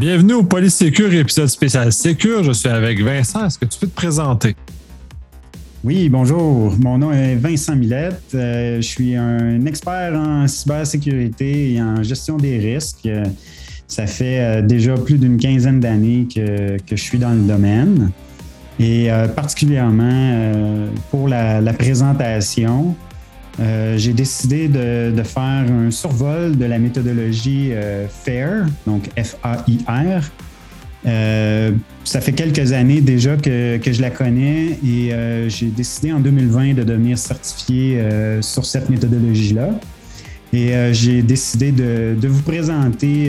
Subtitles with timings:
[0.00, 2.42] Bienvenue au Polysécure épisode spécial Sécure.
[2.42, 3.46] Je suis avec Vincent.
[3.46, 4.56] Est-ce que tu peux te présenter?
[5.84, 6.74] Oui, bonjour.
[6.80, 8.20] Mon nom est Vincent Millette.
[8.34, 13.08] Euh, je suis un expert en cybersécurité et en gestion des risques.
[13.86, 18.10] Ça fait euh, déjà plus d'une quinzaine d'années que, je suis dans le domaine.
[18.80, 22.96] Et euh, particulièrement pour la, présentation,
[23.58, 27.70] j'ai décidé de, faire un survol de la méthodologie
[28.08, 30.22] FAIR, donc F-A-I-R,
[31.06, 31.72] euh,
[32.04, 36.74] ça fait quelques années déjà que, je la connais et euh, j'ai décidé en 2020
[36.74, 39.70] de devenir certifié euh, sur cette méthodologie-là.
[40.52, 43.28] Et j'ai décidé de, vous présenter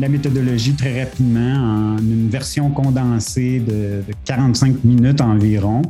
[0.00, 5.82] la méthodologie très rapidement en une version condensée de, 45 minutes environ,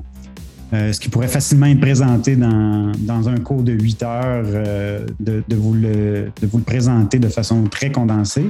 [0.73, 4.45] ce qui pourrait facilement être présenté dans, un cours de 8 heures,
[5.19, 8.49] de, vous le, de vous le présenter de façon très condensée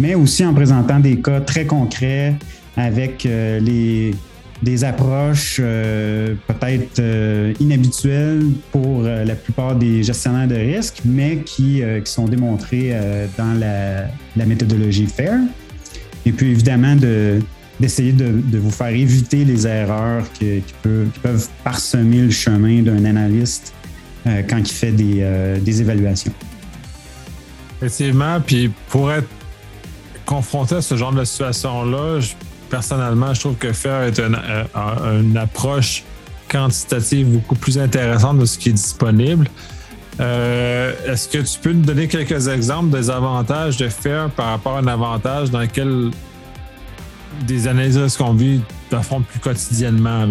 [0.00, 2.34] mais aussi en présentant des cas très concrets
[2.76, 4.14] avec euh, les,
[4.62, 11.82] des approches euh, peut-être euh, inhabituelles pour la plupart des gestionnaires de risques, mais qui,
[12.04, 12.94] qui sont démontrées
[13.36, 15.40] dans la, la, méthodologie FAIR.
[16.24, 16.96] Et puis évidemment,
[17.80, 23.04] d'essayer de, de, vous faire éviter les erreurs qui, qui peuvent, parsemer le chemin d'un
[23.04, 23.72] analyste
[24.24, 26.32] quand il fait des, des évaluations.
[27.78, 29.28] Effectivement, puis pour être
[30.26, 32.20] confronté à ce genre de situation-là,
[32.70, 36.04] personnellement, je trouve que faire est euh, une, approche
[36.48, 39.48] quantitative beaucoup plus intéressante de ce qui est disponible.
[40.20, 44.76] Euh, est-ce que tu peux nous donner quelques exemples des avantages de faire par rapport
[44.76, 46.10] à un avantage dans lequel
[47.46, 50.26] des analyses qu'on vit de fond plus quotidiennement?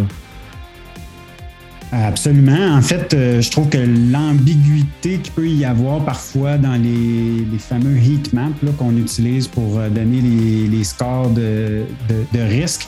[1.91, 2.75] Absolument.
[2.75, 7.97] En fait, euh, je trouve que l'ambiguïté qu'il peut y avoir parfois dans les, fameux
[7.97, 11.85] heat maps qu'on utilise pour euh, donner les, scores de,
[12.33, 12.87] risque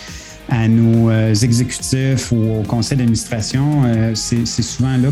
[0.49, 3.83] à nos euh, exécutifs ou au conseil d'administration,
[4.13, 5.09] c'est souvent là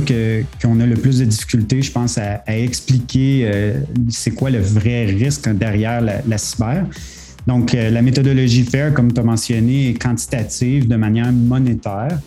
[0.61, 3.73] qu'on a le plus de difficultés, je pense, à, expliquer
[4.09, 6.85] c'est quoi le vrai risque derrière la, la cyber.
[7.49, 12.19] Donc, la méthodologie FAIR, comme tu as mentionné, est quantitative de manière monétaire.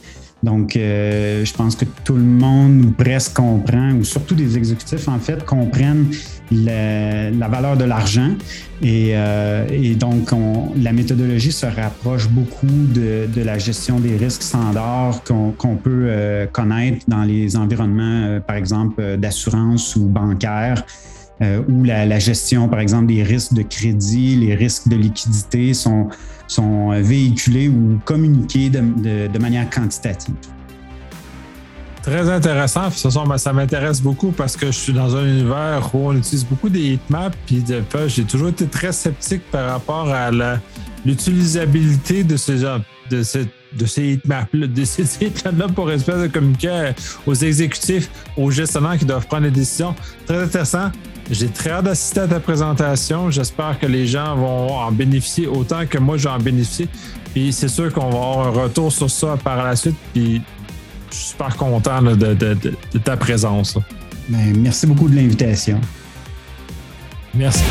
[0.42, 5.06] Donc, euh, je pense que tout le monde, ou presque, comprend, ou surtout des exécutifs,
[5.06, 6.08] en fait, comprennent
[6.50, 8.30] la, valeur de l'argent.
[8.82, 10.32] Et, euh, donc,
[10.76, 17.04] la méthodologie se rapproche beaucoup de, la gestion des risques standards qu'on peut euh, connaître
[17.06, 20.84] dans les environnements, par exemple, d'assurance ou bancaire.
[21.68, 26.08] Où la, gestion, par exemple, des risques de crédit, les risques de liquidité sont,
[26.46, 30.34] sont véhiculés ou communiqués de, manière quantitative.
[32.02, 32.90] Très intéressant.
[32.90, 36.94] ça m'intéresse beaucoup parce que je suis dans un univers où on utilise beaucoup des
[36.94, 37.36] heatmaps.
[37.46, 37.64] Puis
[38.08, 40.30] j'ai toujours été très sceptique par rapport à
[41.04, 42.64] l'utilisabilité de ces,
[43.08, 43.48] de ces,
[43.78, 45.04] de ces heatmaps-là, de ces
[45.44, 46.92] là pour espèce de communiquer
[47.24, 49.94] aux exécutifs, aux gestionnaires qui doivent prendre des décisions.
[50.26, 50.90] Très intéressant.
[51.30, 53.30] J'ai très hâte d'assister à ta présentation.
[53.30, 56.88] J'espère que les gens vont en bénéficier autant que moi j'en bénéficie.
[57.32, 59.96] Puis c'est sûr qu'on va avoir un retour sur ça par la suite.
[60.12, 60.42] Puis
[61.12, 63.78] je suis super content de, ta présence.
[64.28, 65.80] Ben, merci beaucoup de l'invitation.
[67.34, 67.62] Merci.